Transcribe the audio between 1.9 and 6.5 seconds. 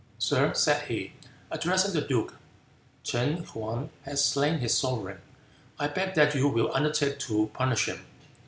the duke, "Ch'in Hang has slain his sovereign; I beg that you